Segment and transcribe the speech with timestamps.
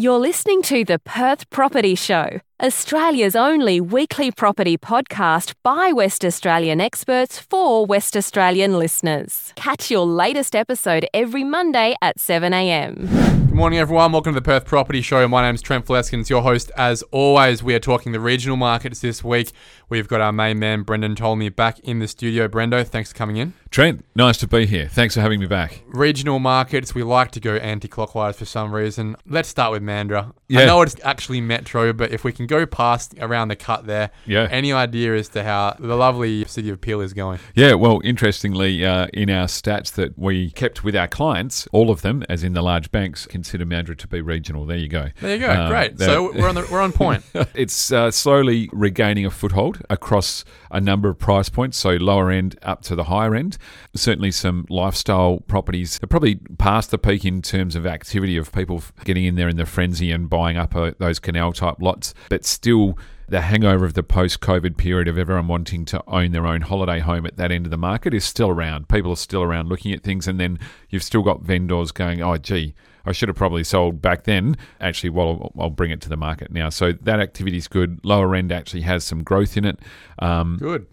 [0.00, 6.80] You're listening to the Perth Property Show, Australia's only weekly property podcast by West Australian
[6.80, 9.52] experts for West Australian listeners.
[9.56, 13.49] Catch your latest episode every Monday at 7am.
[13.60, 14.12] Good morning, everyone.
[14.12, 15.28] Welcome to the Perth Property Show.
[15.28, 16.72] My name's Trent Fleskens, your host.
[16.78, 19.52] As always, we are talking the regional markets this week.
[19.90, 22.48] We've got our main man, Brendon Ptolomey, back in the studio.
[22.48, 23.52] Brendo, thanks for coming in.
[23.70, 24.88] Trent, nice to be here.
[24.88, 25.82] Thanks for having me back.
[25.88, 29.14] Regional markets, we like to go anti clockwise for some reason.
[29.26, 30.32] Let's start with Mandurah.
[30.50, 34.10] I know it's actually Metro, but if we can go past around the cut there,
[34.26, 34.48] Yeah.
[34.50, 37.38] any idea as to how the lovely city of Peel is going?
[37.54, 42.02] Yeah, well, interestingly, uh, in our stats that we kept with our clients, all of
[42.02, 44.64] them, as in the large banks, consider Mandurah to be regional.
[44.64, 45.08] There you go.
[45.20, 45.48] There you go.
[45.48, 45.96] Uh, Great.
[45.98, 47.24] that- So we're on the, we're on point.
[47.54, 52.56] it's uh, slowly regaining a foothold across a number of price points, so lower end
[52.62, 53.58] up to the higher end.
[53.96, 58.82] Certainly, some lifestyle properties are probably past the peak in terms of activity of people
[59.04, 62.44] getting in there in the frenzy and buying up uh, those canal type lots, but
[62.44, 62.96] still.
[63.28, 66.98] The hangover of the post COVID period of everyone wanting to own their own holiday
[66.98, 68.88] home at that end of the market is still around.
[68.88, 72.36] People are still around looking at things, and then you've still got vendors going, oh,
[72.38, 72.74] gee,
[73.06, 74.56] I should have probably sold back then.
[74.80, 76.68] Actually, well, I'll bring it to the market now.
[76.68, 78.00] So that activity is good.
[78.04, 79.78] Lower end actually has some growth in it,
[80.18, 80.86] um, Good.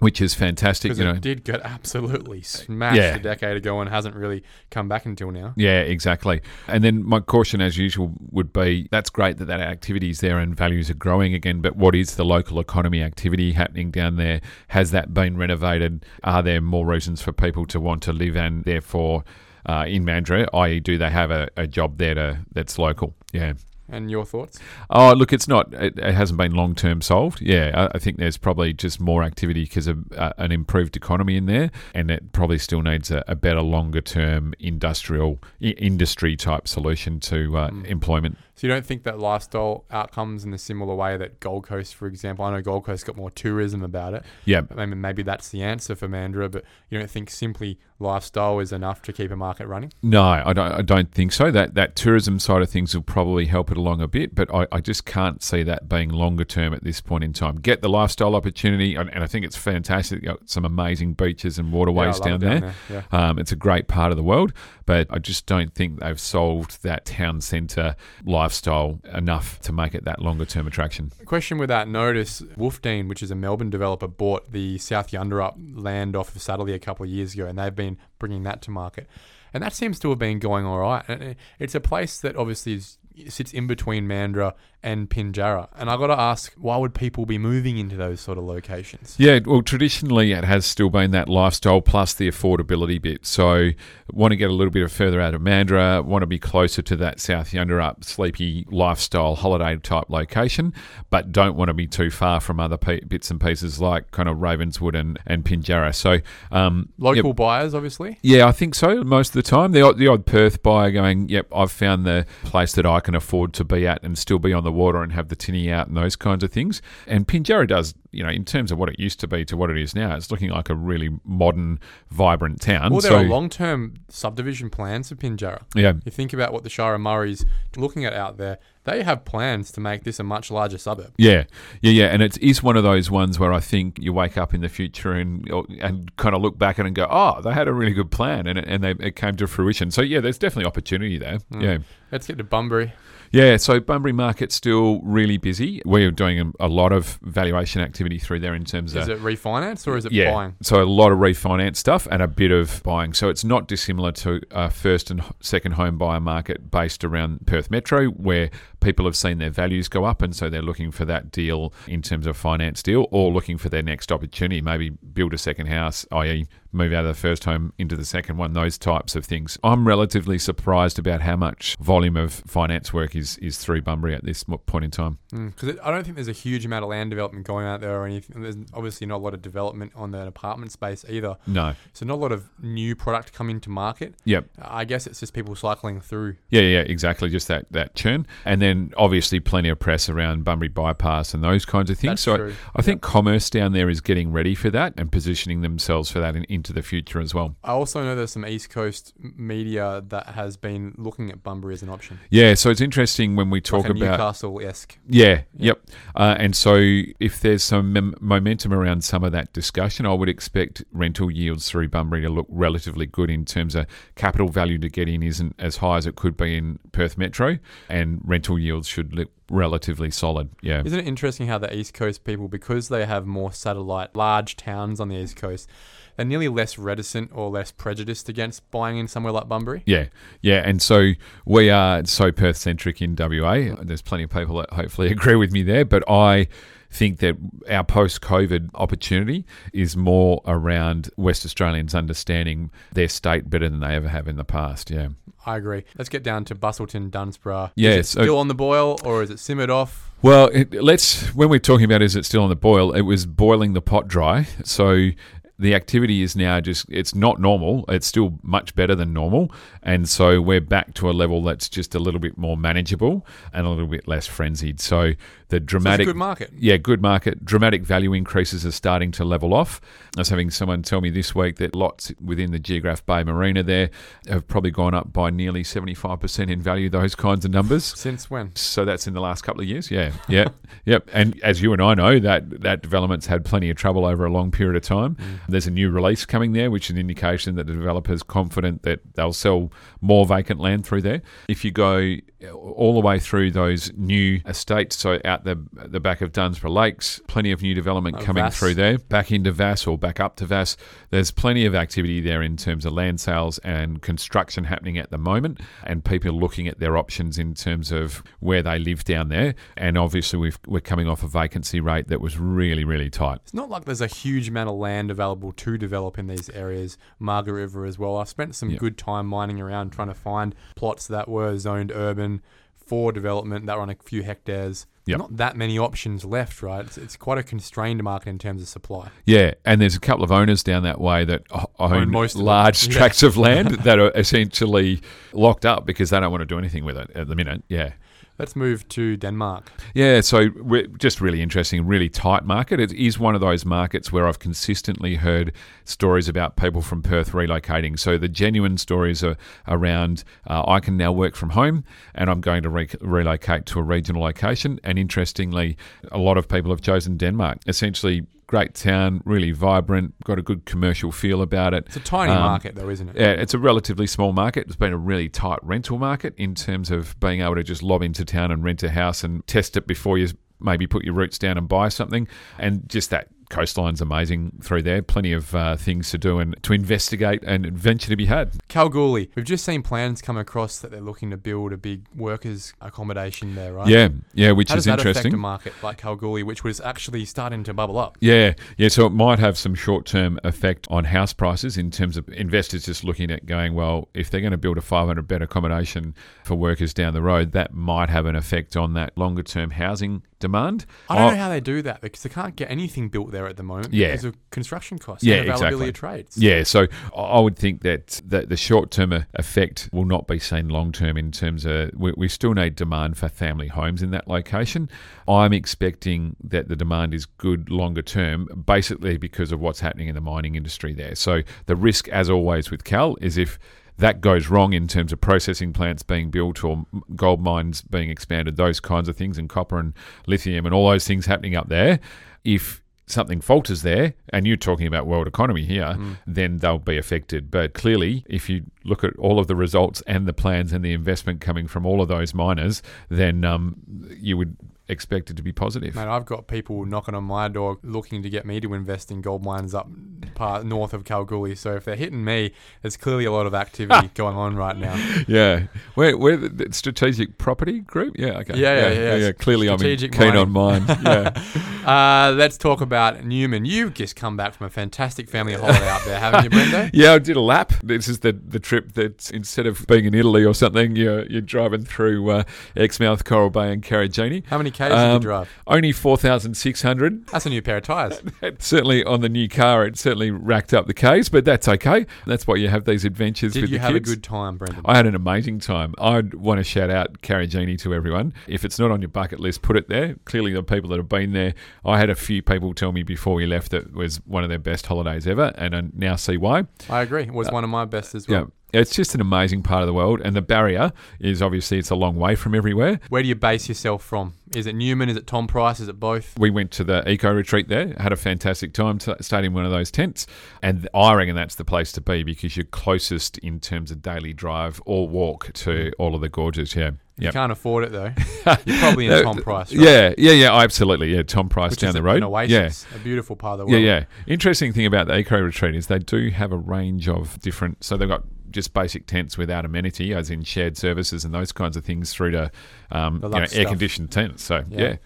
[0.00, 0.96] which is fantastic.
[0.98, 3.14] You know, it did get absolutely smashed Yeah.
[3.16, 5.54] a decade ago and hasn't really come back until now.
[5.56, 6.42] Yeah, exactly.
[6.68, 10.38] And then my caution, as usual, would be that's great that that activity is there
[10.38, 11.60] and values are growing again.
[11.62, 14.40] But what is the local economy activity happening down there?
[14.68, 16.04] Has that been renovated?
[16.22, 19.24] Are there more reasons for people to want to live and therefore
[19.66, 20.48] uh, in Mandurah?
[20.52, 23.14] I.e., do they have a, a job there to, that's local?
[23.32, 23.54] Yeah.
[23.88, 24.58] And your thoughts?
[24.88, 25.72] Oh, look, it's not.
[25.74, 27.42] It, it hasn't been long term solved.
[27.42, 31.36] Yeah, I, I think there's probably just more activity because of uh, an improved economy
[31.36, 36.34] in there, and it probably still needs a, a better longer term industrial I- industry
[36.34, 38.38] type solution to uh, employment.
[38.56, 42.06] So you don't think that lifestyle outcomes in a similar way that Gold Coast, for
[42.06, 44.24] example, I know Gold Coast got more tourism about it.
[44.44, 48.60] Yeah, I mean, maybe that's the answer for Mandurah, but you don't think simply lifestyle
[48.60, 49.92] is enough to keep a market running?
[50.02, 50.72] No, I don't.
[50.72, 51.50] I don't think so.
[51.50, 54.66] That that tourism side of things will probably help it along a bit, but I,
[54.70, 57.56] I just can't see that being longer term at this point in time.
[57.56, 60.22] Get the lifestyle opportunity, and, and I think it's fantastic.
[60.22, 62.74] You've got some amazing beaches and waterways Yeah, love down it there.
[62.90, 63.02] Yeah.
[63.10, 64.52] Um, it's a great part of the world,
[64.86, 67.96] but I just don't think they've solved that town centre
[68.44, 71.10] lifestyle enough to make it that longer term attraction.
[71.24, 76.14] Question with that notice Wolfdene, which is a Melbourne developer, bought the South Yunderup land
[76.14, 79.08] off of Satterley a couple of years ago, and they've been bringing that to market.
[79.54, 81.04] And that seems to have been going all right.
[81.08, 84.54] And uh, It's a place that obviously is, sits in between Mandurah
[84.84, 85.68] and Pinjarra.
[85.76, 89.16] And i got to ask, why would people be moving into those sort of locations?
[89.18, 93.24] Yeah, well, traditionally it has still been that lifestyle plus the affordability bit.
[93.24, 93.70] So,
[94.12, 96.96] want to get a little bit further out of Mandurah, want to be closer to
[96.96, 100.74] that South Yunderup sleepy lifestyle holiday type location,
[101.08, 104.28] but don't want to be too far from other pe- bits and pieces like kind
[104.28, 105.94] of Ravenswood and, and Pinjarra.
[105.94, 106.18] So,
[106.52, 108.18] um, Local buyers, obviously.
[108.20, 109.02] Yeah, I think so.
[109.02, 112.72] Most of the time, the the odd Perth buyer going, "Yep, I've found the place
[112.74, 115.28] that I can afford to be at and still be on the water and have
[115.28, 118.70] the tinny out and those kinds of things." And Pinjarra does, you know, in terms
[118.70, 120.74] of what it used to be to what it is now, it's looking like a
[120.74, 121.80] really modern,
[122.10, 122.92] vibrant town.
[122.92, 125.62] Well, there so, are long term subdivision plans for Pinjarra.
[125.74, 127.44] yeah, You think about what the Shire of Murray's
[127.76, 131.12] looking at out there, they have plans to make this a much larger suburb.
[131.16, 131.44] Yeah,
[131.80, 134.52] yeah, yeah, and it is one of those ones where I think you wake up
[134.54, 135.48] in the future and
[135.80, 138.10] and kind of look back at it and go, oh, they had a really good
[138.10, 139.90] plan, and it, and they, it came to fruition.
[139.90, 141.38] So yeah, there's definitely opportunity there.
[141.50, 141.60] Hmm.
[141.60, 141.78] Yeah.
[142.12, 142.92] Let's get to Bunbury.
[143.34, 145.82] Yeah, so Bunbury Market's still really busy.
[145.84, 149.02] We're doing a, lot of valuation activity through there in terms of.
[149.02, 150.56] Is it refinance or is it yeah, buying?
[150.62, 153.12] so a lot of refinance stuff and a bit of buying.
[153.12, 157.72] So it's not dissimilar to a first and second home buyer market based around Perth
[157.72, 158.50] Metro, where
[158.84, 162.02] people have seen their values go up, and so they're looking for that deal in
[162.02, 166.06] terms of finance deal, or looking for their next opportunity, maybe build a second house,
[166.12, 169.56] i.e., move out of the first home into the second one, those types of things.
[169.62, 174.24] I'm relatively surprised about how much volume of finance work is is through Bunbury at
[174.24, 175.18] this point in time.
[175.32, 177.98] Mm, because I don't think there's a huge amount of land development going out there
[178.00, 178.42] or anything.
[178.42, 181.36] There's obviously not a lot of development on the apartment space either.
[181.46, 181.74] No.
[181.92, 184.14] So not a lot of new product coming to market.
[184.24, 184.46] Yep.
[184.60, 186.36] I guess it's just people cycling through.
[186.50, 187.30] Yeah, yeah, exactly.
[187.30, 191.42] Just that that churn, and then then obviously plenty of press around Bunbury bypass and
[191.42, 192.10] those kinds of things.
[192.10, 192.54] That's so true.
[192.74, 196.20] I, I think commerce down there is getting ready for that and positioning themselves for
[196.20, 197.56] that in, into the future as well.
[197.62, 201.82] I also know there's some East Coast media that has been looking at Bunbury as
[201.82, 202.18] an option.
[202.30, 204.98] Yeah, so it's interesting when we talk like about Newcastle esque.
[205.08, 205.80] Yeah, yep.
[206.14, 206.76] Uh, and so
[207.20, 211.68] if there's some mem- momentum around some of that discussion, I would expect rental yields
[211.68, 215.54] through Bunbury to look relatively good in terms of capital value to get in isn't
[215.58, 220.10] as high as it could be in Perth Metro, and rental yields should look relatively
[220.10, 220.50] solid.
[220.60, 220.82] Yeah.
[220.84, 225.00] Isn't it interesting how the East Coast people, because they have more satellite, large towns
[225.00, 225.68] on the East Coast,
[226.16, 229.82] they're nearly less reticent or less prejudiced against buying in somewhere like Bunbury?
[229.86, 230.06] Yeah,
[230.40, 231.12] yeah, and so
[231.44, 233.76] we are so Perth centric in WA.
[233.82, 236.48] There's plenty of people that hopefully agree with me there, but I
[236.94, 237.36] think that
[237.68, 243.94] our post COVID opportunity is more around West Australians understanding their state better than they
[243.96, 244.90] ever have in the past.
[244.90, 245.08] Yeah.
[245.44, 245.84] I agree.
[245.98, 247.72] Let's get down to Busselton, Dunsborough.
[247.74, 250.10] Yeah, Is it so- still on the boil or is it simmered off?
[250.22, 252.92] Well, it, let's when we're talking about is it still on the boil?
[252.92, 254.46] It was boiling the pot dry.
[254.64, 255.10] So
[255.58, 257.84] the activity is now just it's not normal.
[257.88, 259.52] It's still much better than normal,
[259.82, 263.66] and so we're back to a level that's just a little bit more manageable and
[263.66, 264.80] a little bit less frenzied.
[264.80, 265.12] So
[265.48, 266.50] the So it's a dramatic good market.
[266.56, 267.44] yeah, good market.
[267.44, 269.80] Dramatic value increases are starting to level off.
[270.16, 273.62] I was having someone tell me this week that lots within the Geographe Bay Marina
[273.62, 273.90] there
[274.28, 277.84] have probably gone up by nearly 75% in value, those kinds of numbers.
[277.84, 278.54] Since when?
[278.54, 279.90] So that's in the last couple of years.
[279.90, 280.48] Yeah, yeah,
[280.84, 281.08] yep.
[281.12, 284.32] And as you and I know, that that development's had plenty of trouble over a
[284.32, 285.16] long period of time.
[285.16, 285.38] Mm.
[285.48, 289.00] There's a new release coming there, which is an indication that the developer's confident that
[289.14, 291.22] they'll sell more vacant land through there.
[291.48, 292.16] If you go
[292.52, 297.20] all the way through those new estates, so out the the back of Dunsborough Lakes,
[297.26, 298.56] plenty of new development Oh, coming Vasse.
[298.56, 300.76] through there, back into Vasse or back up to Vasse.
[301.10, 305.18] There's plenty of activity there in terms of land sales and construction happening at the
[305.18, 309.54] moment, and people looking at their options in terms of where they live down there.
[309.76, 313.38] And obviously, we've, we're coming off a vacancy rate that was really, really tight.
[313.42, 316.96] It's not like there's a huge amount of land available to develop in these areas.
[317.18, 318.18] Margaret River as well.
[318.18, 318.78] I've spent some Yeah.
[318.78, 322.42] good time mining around trying to find plots that were zoned urban
[322.86, 324.86] for development that were on a few hectares.
[325.06, 325.18] Yep.
[325.18, 326.82] Not that many options left, right?
[326.84, 329.10] It's, it's quite a constrained market in terms of supply.
[329.26, 331.42] Yeah, and there's a couple of owners down that way that
[331.78, 332.94] own, most of large Yeah.
[332.98, 335.02] tracts of land that are essentially
[335.34, 337.62] locked up because they don't want to do anything with it at the minute.
[337.68, 337.92] Yeah.
[338.38, 339.70] Let's move to Denmark.
[339.94, 342.80] Yeah, so we're just really interesting, really tight market.
[342.80, 345.52] It is one of those markets where I've consistently heard
[345.84, 347.96] stories about people from Perth relocating.
[347.96, 349.36] So the genuine stories are
[349.68, 351.84] around uh, I can now work from home
[352.14, 354.80] and I'm going to re- relocate to a regional location.
[354.82, 355.76] And interestingly,
[356.10, 357.58] a lot of people have chosen Denmark.
[357.68, 361.84] Essentially, great town, really vibrant, got a good commercial feel about it.
[361.86, 363.16] It's a tiny Um, market, though, isn't it?
[363.16, 364.66] Yeah, it's a relatively small market.
[364.66, 368.02] It's been a really tight rental market in terms of being able to just lob
[368.02, 370.28] into town and rent a house and test it before you
[370.60, 372.28] maybe put your roots down and buy something.
[372.58, 375.02] And just that coastline's amazing through there.
[375.02, 378.52] Plenty of uh, things to do and to investigate and adventure to be had.
[378.68, 379.30] Kalgoorlie.
[379.34, 383.54] We've just seen plans come across that they're looking to build a big workers' accommodation
[383.54, 383.88] there, right?
[383.88, 385.20] Yeah, yeah, which How is does that interesting.
[385.20, 388.16] affect a market like Kalgoorlie, which was actually starting to bubble up?
[388.20, 388.88] Yeah, yeah.
[388.88, 392.86] So it might have some short term effect on house prices in terms of investors
[392.86, 396.14] just looking at going, well, if they're going to build a 500 bed accommodation
[396.44, 400.22] for workers down the road, that might have an effect on that longer term housing
[400.44, 400.84] demand.
[401.08, 403.46] I don't Oh, know how they do that because they can't get anything built there
[403.48, 404.08] at the moment Yeah.
[404.12, 405.88] because of construction costs Yeah, and availability exactly.
[405.88, 406.38] of trades.
[406.38, 406.86] Yeah, so
[407.16, 410.92] I- I would think that the, the short term effect will not be seen long
[410.92, 414.88] term in terms of we, we still need demand for family homes in that location.
[415.26, 420.14] I'm expecting that the demand is good longer term, basically because of what's happening in
[420.14, 421.14] the mining industry there.
[421.14, 423.58] So the risk, as always with Kal, is if
[423.98, 428.56] that goes wrong in terms of processing plants being built or gold mines being expanded,
[428.56, 429.92] those kinds of things, and copper and
[430.26, 432.00] lithium and all those things happening up there.
[432.44, 435.96] If something falters there, and you're talking about world economy here,
[436.26, 437.50] then they'll be affected.
[437.50, 440.92] But clearly, if you look at all of the results and the plans and the
[440.92, 443.76] investment coming from all of those miners, then um,
[444.18, 444.56] you would
[444.88, 445.94] expect it to be positive.
[445.94, 449.22] Mate, I've got people knocking on my door looking to get me to invest in
[449.22, 449.88] gold mines up
[450.34, 451.54] part north of Kalgoorlie.
[451.54, 454.94] So if they're hitting me, there's clearly a lot of activity going on right now.
[455.26, 458.16] Yeah, we're, we're the strategic property group.
[458.18, 458.58] Yeah, okay.
[458.58, 459.32] Yeah, yeah, yeah.
[459.32, 460.84] Clearly, Strategic I'm keen on mine.
[461.04, 461.42] Yeah,
[461.84, 463.64] Uh, let's talk about Newman.
[463.66, 466.90] You've just come back from a fantastic family holiday up there, haven't you, Brendo?
[466.94, 467.72] Yeah, I did a lap.
[467.82, 471.40] This is the the trip that instead of being in Italy or something, you're, you're
[471.40, 472.44] driving through uh,
[472.76, 474.44] Exmouth, Coral Bay, and Karijini.
[474.46, 475.48] How many k's Um, drive?
[475.66, 477.26] Only 4,600.
[477.28, 478.20] That's a new pair of tyres.
[478.58, 482.06] certainly on the new car, it certainly racked up the Ks, but that's okay.
[482.26, 484.10] That's why you have these adventures Did with you the have kids.
[484.10, 484.82] a good time, Brendon?
[484.84, 485.94] I had an amazing time.
[485.98, 488.34] I'd want to shout out Karijini to everyone.
[488.46, 490.16] If it's not on your bucket list, put it there.
[490.24, 491.54] Clearly, the people that have been there,
[491.84, 494.48] I had a few people tell me before we left that it was one of
[494.48, 496.64] their best holidays ever, and I now see why.
[496.88, 497.22] I agree.
[497.22, 498.38] It was one of my best as well.
[498.42, 501.78] Uh, Yeah, it's just an amazing part of the world, and the barrier is obviously
[501.78, 502.98] it's a long way from everywhere.
[503.08, 504.34] Where do you base yourself from?
[504.56, 505.08] Is it Newman?
[505.08, 505.80] Is it Tom Price?
[505.80, 506.38] Is it both?
[506.38, 509.64] We went to the eco retreat there, had a fantastic time, t- stayed in one
[509.64, 510.26] of those tents,
[510.62, 514.32] and I reckon that's the place to be because you're closest in terms of daily
[514.32, 516.74] drive or walk to all of the gorges.
[516.76, 517.30] Yeah, You yeah.
[517.32, 518.12] can't afford it though.
[518.64, 519.84] You're probably in Tom Price, right?
[519.84, 521.14] Yeah, yeah, yeah, absolutely.
[521.14, 522.18] Yeah, Tom Price Which down the road.
[522.18, 523.82] An oasis, a beautiful part of the world.
[523.82, 524.04] yeah, yeah.
[524.26, 527.82] Interesting thing about the eco retreat is they do have a range of different.
[527.82, 528.22] So they've got
[528.54, 532.30] just basic tents without amenity, as in shared services and those kinds of things, through
[532.30, 532.50] to
[532.90, 534.42] um, you know, air conditioned tents.
[534.42, 534.80] So Yeah.
[534.80, 534.96] yeah,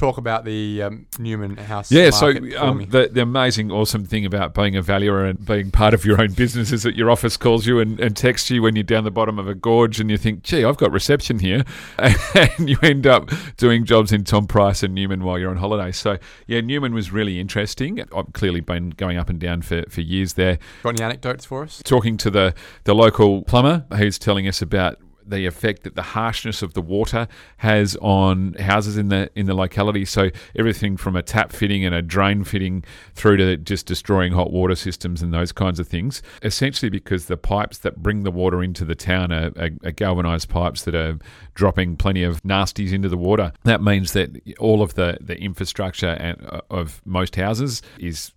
[0.00, 1.92] Talk about the um, Newman House.
[1.92, 5.92] Yeah, so um, the, the amazing, awesome thing about being a valuer and being part
[5.92, 8.76] of your own business is that your office calls you and, and texts you when
[8.76, 11.64] you're down the bottom of a gorge and you think, gee, I've got reception here.
[12.58, 15.92] And you end up doing jobs in Tom Price and Newman while you're on holiday.
[15.92, 16.16] So,
[16.46, 18.00] yeah, Newman was really interesting.
[18.16, 20.58] I've clearly been going up and down for, for years there.
[20.82, 21.82] Got any anecdotes for us?
[21.84, 22.54] Talking to the,
[22.84, 24.98] the local plumber who's telling us about
[25.30, 27.26] the effect that the harshness of the water
[27.58, 30.04] has on houses in the in the locality.
[30.04, 32.84] So everything from a tap fitting and a drain fitting
[33.14, 36.22] through to just destroying hot water systems and those kinds of things.
[36.42, 40.48] Essentially, because the pipes that bring the water into the town are, are, are galvanized
[40.48, 41.18] pipes that are
[41.54, 43.52] dropping plenty of nasties into the water.
[43.64, 48.32] That means that all of the the infrastructure and, uh, of most houses is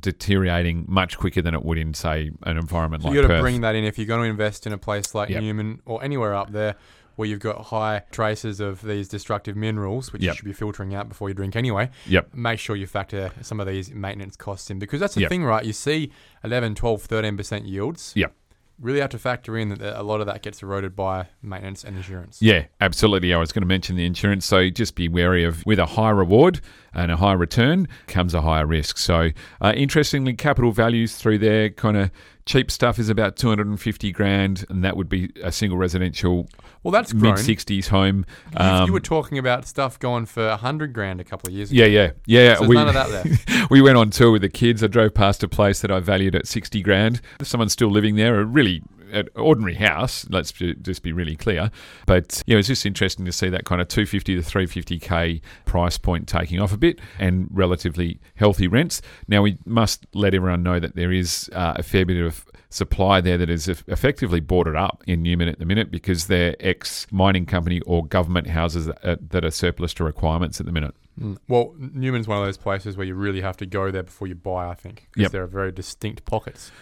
[0.00, 3.34] deteriorating much quicker than it would in say an environment So like you got to
[3.34, 3.42] Perth.
[3.42, 5.42] bring that in if you're going to invest in a place like Yep.
[5.42, 6.76] Newman or anywhere up there
[7.16, 10.32] where you've got high traces of these destructive minerals, which Yep.
[10.32, 11.88] you should be filtering out before you drink anyway.
[12.06, 12.34] Yep.
[12.34, 15.28] Make sure you factor some of these maintenance costs in because that's the Yep.
[15.28, 15.64] thing, right?
[15.64, 16.10] You see
[16.42, 18.12] 11, 12, 13% yields.
[18.16, 18.34] Yep.
[18.80, 21.96] Really have to factor in that a lot of that gets eroded by maintenance and
[21.96, 22.42] insurance.
[22.42, 23.32] Yeah, absolutely.
[23.32, 26.10] I was going to mention the insurance, so just be wary of with a high
[26.10, 26.60] reward
[26.92, 28.98] and a high return comes a higher risk.
[28.98, 32.10] So, uh, interestingly, capital values through there kind of
[32.46, 36.48] cheap stuff is about 250 grand, and that would be a single residential
[36.82, 38.26] Well, that's mid 60s home.
[38.52, 41.70] You- Um, you were talking about stuff going for 100 grand a couple of years
[41.70, 41.80] ago.
[41.84, 42.54] yeah, yeah, yeah.
[42.56, 43.10] So there's none of that
[43.46, 43.66] there.
[43.70, 44.84] we went on tour with the kids.
[44.84, 47.20] I drove past a place that I valued at 60 grand.
[47.42, 48.82] Someone's still living there, a really
[49.14, 51.70] an ordinary house, let's ju- just be really clear.
[52.06, 56.28] But yeah, it's just interesting to see that kind of 250 to 350k price point
[56.28, 59.00] taking off a bit and relatively healthy rents.
[59.28, 63.20] Now, we must let everyone know that there is uh, a fair bit of supply
[63.20, 67.06] there that is eff- effectively boarded up in Newman at the minute because they're ex
[67.12, 70.94] mining company or government houses that are, that are surplus to requirements at the minute.
[71.20, 71.38] Mm.
[71.46, 74.34] Well, Newman's one of those places where you really have to go there before you
[74.34, 75.30] buy, I think, because Yep.
[75.32, 76.72] there are very distinct pockets.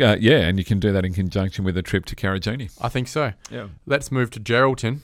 [0.00, 2.70] Uh, yeah, and you can do that in conjunction with a trip to Karijini.
[2.80, 3.32] I think so.
[3.50, 3.68] Yeah.
[3.86, 5.00] Let's move to Geraldton,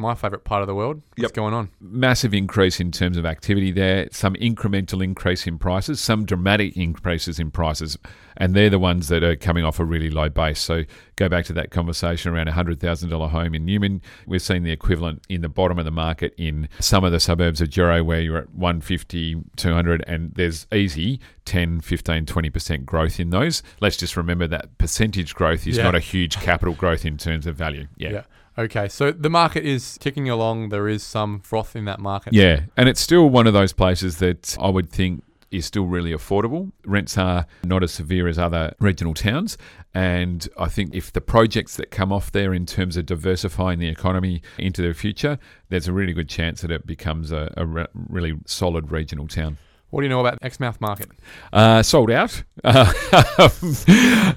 [0.00, 1.02] my favourite part of the world.
[1.16, 1.32] What's Yep.
[1.34, 1.68] going on?
[1.80, 7.38] Massive increase in terms of activity there, some incremental increase in prices, some dramatic increases
[7.38, 7.98] in prices,
[8.36, 10.58] and they're the ones that are coming off a really low base.
[10.60, 10.84] So
[11.16, 14.00] go back to that conversation around a $100,000 home in Newman.
[14.26, 17.60] We've seen the equivalent in the bottom of the market in some of the suburbs
[17.60, 23.30] of Gero where you're at 150, 200, and there's easy 10, 15, 20% growth in
[23.30, 23.62] those.
[23.80, 25.84] Let's just remember that percentage growth is Yeah.
[25.84, 27.86] not a huge capital growth in terms of value.
[27.96, 28.22] Yeah.
[28.58, 30.68] Okay, so the market is ticking along.
[30.70, 32.32] There is some froth in that market.
[32.32, 36.12] Yeah, and it's still one of those places that I would think is still really
[36.12, 36.70] affordable.
[36.84, 39.58] Rents are not as severe as other regional towns.
[39.94, 43.88] And I think if the projects that come off there in terms of diversifying the
[43.88, 45.38] economy into the future,
[45.68, 49.58] there's a really good chance that it becomes a, a re- really solid regional town.
[49.90, 51.10] What do you know about Exmouth Market?
[51.52, 52.44] Uh, sold out.
[52.62, 52.92] Uh,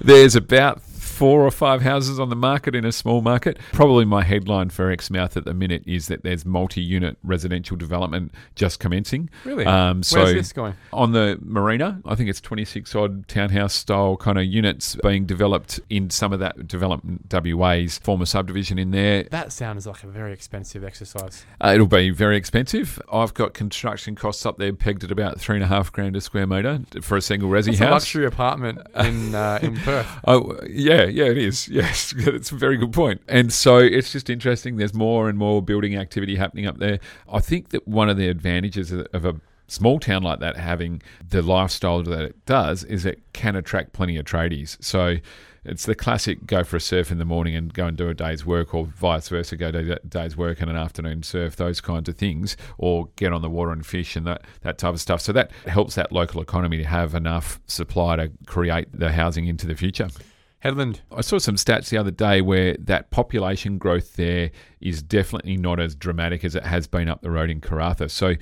[0.02, 0.82] there's about
[1.14, 3.58] four or five houses on the market in a small market.
[3.72, 8.80] Probably my headline for Exmouth at the minute is that there's multi-unit residential development just
[8.80, 9.30] commencing.
[9.44, 9.64] Really?
[9.64, 10.74] Um, so Where's this going?
[10.92, 15.80] on the marina, I think it's 26 odd townhouse style kind of units being developed
[15.88, 19.24] in some of that development WA's former subdivision in there.
[19.24, 21.44] That sounds like a very expensive exercise.
[21.62, 23.00] Uh, it'll be very expensive.
[23.12, 26.20] I've got construction costs up there pegged at about three and a half grand a
[26.20, 27.90] square metre for a single resi a house.
[27.92, 30.06] luxury apartment in uh, in Perth.
[30.26, 31.68] Oh yeah, yeah, it is.
[31.74, 33.20] Yes, it's a very good point.
[33.28, 34.76] And so it's just interesting.
[34.76, 37.00] There's more and more building activity happening up there.
[37.28, 41.02] I think that one of the advantages of of a small town like that having
[41.26, 44.82] the lifestyle that it does is it can attract plenty of tradies.
[44.82, 45.16] So
[45.64, 48.14] it's the classic go for a surf in the morning and go and do a
[48.14, 51.80] day's work, or vice versa, go do a day's work and an afternoon surf, those
[51.80, 55.00] kinds of things, or get on the water and fish and that, that type of
[55.00, 55.22] stuff.
[55.22, 59.66] So that helps that local economy to have enough supply to create the housing into
[59.66, 60.08] the future.
[60.64, 61.00] Hedland.
[61.12, 65.78] I saw some stats the other day where that population growth there is definitely not
[65.78, 68.10] as dramatic as it has been up the road in Karratha.
[68.10, 68.34] So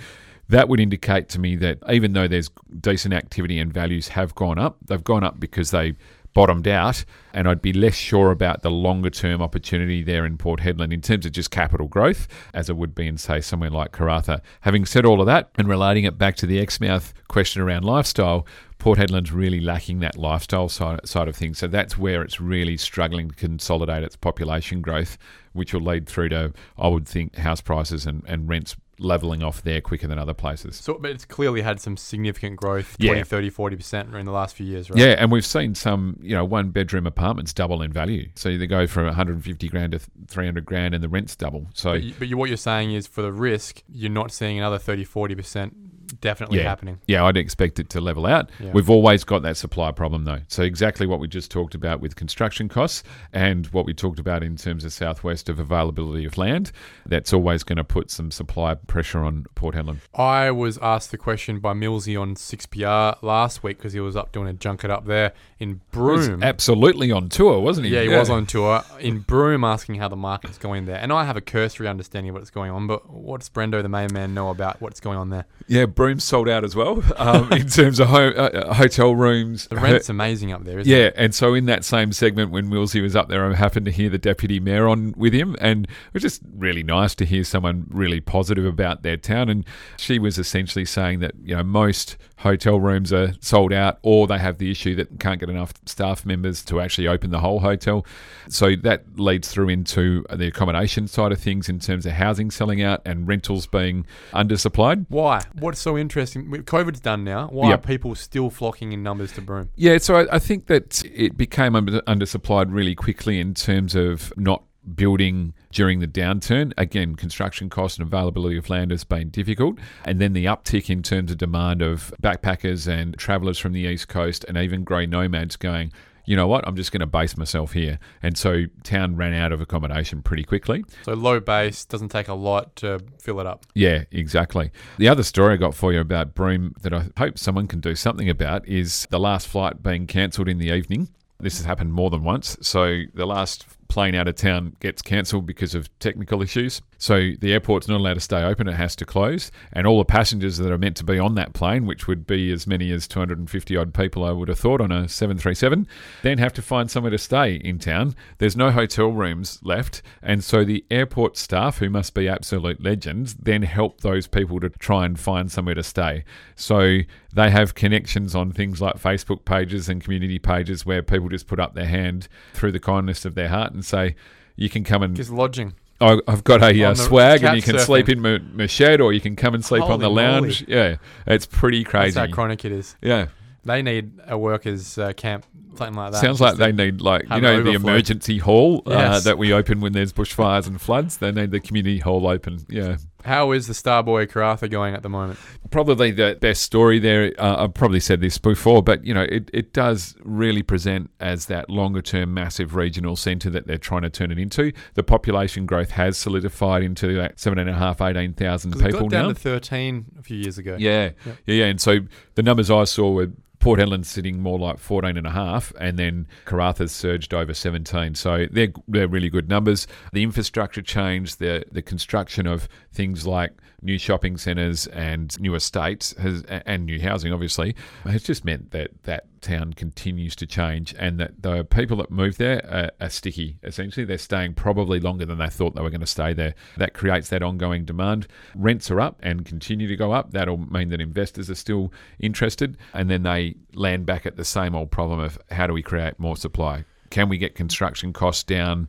[0.48, 2.50] that would indicate to me that even though there's
[2.80, 5.94] decent activity and values have gone up, they've gone up because they
[6.34, 10.60] bottomed out, and I'd be less sure about the longer term opportunity there in Port
[10.60, 13.92] Hedland in terms of just capital growth as it would be in, say, somewhere like
[13.92, 14.40] Karratha.
[14.62, 18.46] Having said all of that and relating it back to the Exmouth question around lifestyle,
[18.82, 21.56] Port Hedland's really lacking that lifestyle side, side of things.
[21.56, 25.18] So that's where it's really struggling to consolidate its population growth,
[25.52, 29.62] which will lead through to, I would think, house prices and, and rents leveling off
[29.62, 30.76] there quicker than other places.
[30.76, 33.10] So, but it's clearly had some significant growth, Yeah.
[33.12, 34.98] 20, 30, 40% in the last few years, right?
[34.98, 38.30] Yeah, and we've seen some, you know, one bedroom apartments double in value.
[38.34, 41.68] So they go from 150 grand to 300 grand and the rents double.
[41.74, 44.58] So But, you, but you, what you're saying is for the risk, you're not seeing
[44.58, 45.72] another 30, 40%
[46.12, 46.64] definitely Yeah.
[46.68, 46.98] happening.
[47.06, 48.50] Yeah, I'd expect it to level out.
[48.60, 48.70] Yeah.
[48.72, 50.40] We've always got that supply problem, though.
[50.48, 53.02] So, exactly what we just talked about with construction costs
[53.32, 56.72] and what we talked about in terms of southwest of availability of land,
[57.06, 59.98] that's always going to put some supply pressure on Port Hedland.
[60.14, 64.32] I was asked the question by Millsy on 6PR last week because he was up
[64.32, 66.42] doing a junket up there in Broome.
[66.42, 67.94] absolutely on tour, wasn't he?
[67.94, 70.96] Yeah, he was on tour in Broome asking how the market's going there.
[70.96, 74.12] And I have a cursory understanding of what's going on, but what's Brendo, the main
[74.12, 75.44] man, know about what's going on there?
[75.68, 79.66] Yeah, Broome sold out as well um, in terms of ho- uh, hotel rooms.
[79.68, 81.14] The rent's amazing up there, isn't Yeah, it?
[81.16, 84.08] and so in that same segment when Millsy was up there, I happened to hear
[84.10, 87.86] the deputy mayor on with him, and it was just really nice to hear someone
[87.90, 89.48] really positive about their town.
[89.48, 89.64] And
[89.96, 94.38] she was essentially saying that you know most hotel rooms are sold out, or they
[94.38, 98.04] have the issue that can't get enough staff members to actually open the whole hotel.
[98.48, 102.82] So that leads through into the accommodation side of things in terms of housing selling
[102.82, 105.06] out and rentals being undersupplied.
[105.08, 105.40] Why?
[105.58, 106.50] What's so interesting?
[106.50, 107.48] with- COVID's done now.
[107.48, 107.78] Why Yep.
[107.84, 109.68] are people still flocking in numbers to Broome?
[109.76, 114.32] Yeah, so I, I think that it became under, undersupplied really quickly in terms of
[114.36, 114.64] not
[114.96, 116.72] building during the downturn.
[116.76, 119.78] Again, construction costs and availability of land has been difficult.
[120.04, 124.08] And then the uptick in terms of demand of backpackers and travellers from the East
[124.08, 125.92] Coast and even grey nomads going,
[126.24, 127.98] you know what, I'm just going to base myself here.
[128.22, 130.84] And so town ran out of accommodation pretty quickly.
[131.02, 133.66] So low base doesn't take a lot to fill it up.
[133.74, 134.70] Yeah, exactly.
[134.98, 137.94] The other story I got for you about Broome that I hope someone can do
[137.94, 141.08] something about is the last flight being cancelled in the evening.
[141.40, 142.56] This has happened more than once.
[142.62, 146.80] So the last plane out of town gets cancelled because of technical issues.
[146.96, 149.50] So the airport's not allowed to stay open, it has to close.
[149.70, 152.50] And all the passengers that are meant to be on that plane, which would be
[152.50, 155.86] as many as 250 odd people, I would have thought, on a 737,
[156.22, 158.14] then have to find somewhere to stay in town.
[158.38, 160.00] There's no hotel rooms left.
[160.22, 164.70] And so the airport staff, who must be absolute legends, then help those people to
[164.70, 166.24] try and find somewhere to stay.
[166.56, 167.00] So
[167.34, 171.58] they have connections on things like Facebook pages and community pages where people just put
[171.58, 174.14] up their hand through the kindness of their heart and say,
[174.56, 175.74] you can come and Just lodging.
[176.00, 177.84] I've got a uh, swag, and you can surfing.
[177.86, 180.64] sleep in my, my shed, or you can come and sleep on the Holy lounge.
[180.66, 180.96] Yeah,
[181.28, 182.14] it's pretty crazy.
[182.14, 182.96] That's how chronic it is.
[183.00, 183.28] Yeah,
[183.64, 186.20] They need a workers' uh, camp, something like that.
[186.20, 189.24] sounds like they need like you know the emergency hall uh, Yes.
[189.24, 191.18] that we open when there's bushfires and floods.
[191.18, 192.66] They need the community hall open.
[192.68, 195.38] Yeah, How is the Starboy Karratha going at the moment?
[195.70, 197.32] probably the best story there.
[197.38, 201.46] Uh, I've probably said this before, but you know, it, it does really present as
[201.46, 204.72] that longer term massive regional centre that they're trying to turn it into.
[204.94, 209.10] The population growth has solidified into that seven and a half, eighteen thousand people got
[209.10, 209.32] down now.
[209.32, 210.76] to 13 a few years ago.
[210.78, 211.36] Yeah, Yep.
[211.46, 211.64] yeah, yeah.
[211.66, 212.00] And so
[212.34, 213.30] the numbers I saw were
[213.62, 218.16] Port Hedland sitting more like 14 and a half, and then Karratha's surged over 17.
[218.16, 219.86] So they're, they're really good numbers.
[220.12, 226.12] The infrastructure change, the, the construction of things like new shopping centres and new estates
[226.18, 231.20] has, and new housing, obviously, has just meant that that town continues to change and
[231.20, 233.58] that the people that move there are, are sticky.
[233.62, 236.54] Essentially, they're staying probably longer than they thought they were going to stay there.
[236.76, 238.26] That creates that ongoing demand.
[238.54, 240.30] Rents are up and continue to go up.
[240.32, 244.74] That'll mean that investors are still interested, and then they land back at the same
[244.74, 246.84] old problem of how do we create more supply?
[247.10, 248.88] Can we get construction costs down?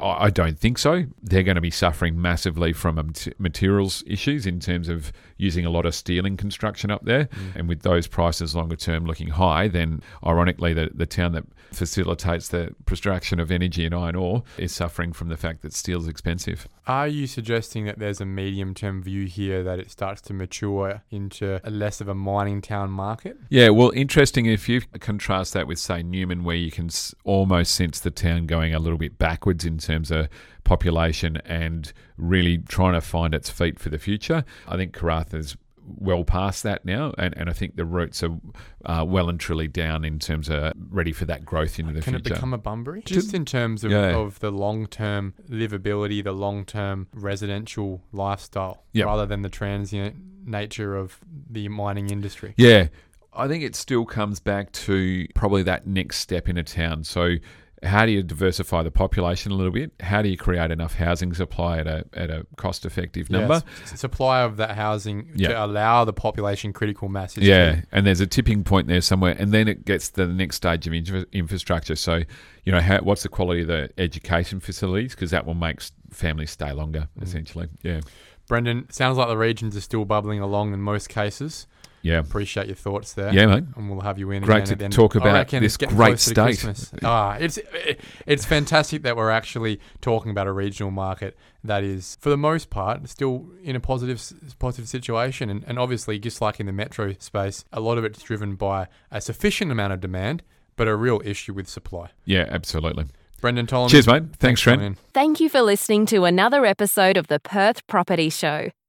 [0.00, 1.06] I don't think so.
[1.22, 5.86] They're going to be suffering massively from materials issues in terms of using a lot
[5.86, 7.26] of steel in construction up there.
[7.26, 7.56] Mm.
[7.56, 12.48] And with those prices longer term looking high, then ironically, the, the town that facilitates
[12.48, 16.08] the production of energy and iron ore is suffering from the fact that steel is
[16.08, 16.66] expensive.
[16.86, 21.02] Are you suggesting that there's a medium term view here that it starts to mature
[21.10, 23.36] into a less of a mining town market?
[23.48, 26.90] Yeah, well, interesting if you contrast that with, say, Newman, where you can
[27.24, 30.28] almost sense the town going a little bit backwards in terms of
[30.64, 34.44] population and really trying to find its feet for the future.
[34.66, 35.56] I think Karratha's
[35.98, 38.38] well past that now, and, and I think the roots are
[38.84, 42.18] uh, well and truly down in terms of ready for that growth into the future.
[42.18, 43.02] Can it become a Bunbury?
[43.04, 44.16] Just in terms of, Yeah.
[44.16, 49.06] of the long term livability, the long term residential lifestyle, Yep.
[49.06, 51.18] rather than the transient nature of
[51.50, 52.54] the mining industry.
[52.56, 52.88] Yeah.
[53.32, 57.04] I think it still comes back to probably that next step in a town.
[57.04, 57.36] So,
[57.82, 59.92] how do you diversify the population a little bit?
[60.00, 63.62] How do you create enough housing supply at a at a cost effective number?
[63.80, 63.98] Yes.
[64.00, 65.48] Supply of that housing Yeah.
[65.48, 67.36] to allow the population critical mass.
[67.38, 67.80] Yeah, key.
[67.92, 70.86] and there's a tipping point there somewhere, and then it gets to the next stage
[70.86, 71.96] of infra- infrastructure.
[71.96, 72.22] So,
[72.64, 75.14] you know, how, what's the quality of the education facilities?
[75.14, 77.22] Because that will make families stay longer, Mm.
[77.22, 77.68] essentially.
[77.82, 78.00] Yeah,
[78.46, 81.66] Brendon, sounds like the regions are still bubbling along in most cases.
[82.02, 83.32] Yeah, Appreciate your thoughts there.
[83.32, 83.64] yeah, mate.
[83.76, 84.42] and we'll have you in.
[84.42, 86.90] Great again to at talk about this great closer state.
[87.04, 87.58] Ah, it's
[88.26, 92.70] it's fantastic that we're actually talking about a regional market that is, for the most
[92.70, 94.18] part, still in a positive
[94.88, 95.50] situation.
[95.50, 98.88] And, and obviously, just like in the metro space, a lot of it's driven by
[99.10, 100.42] a sufficient amount of demand,
[100.76, 102.10] but a real issue with supply.
[102.24, 103.06] Yeah, absolutely.
[103.40, 103.90] Brendon Tolan.
[103.90, 104.36] Cheers, mate.
[104.36, 104.98] Thanks, for Trent.
[105.12, 108.70] Thank you for listening to another episode of the Perth Property Show.